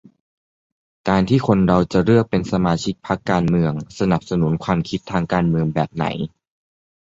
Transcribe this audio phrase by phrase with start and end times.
[1.09, 6.05] การที่คนเราจะเลือกเป็นสมาชิกพรรคการเมือง-สนับสนุนความคิดทางการเมืองแบบไหน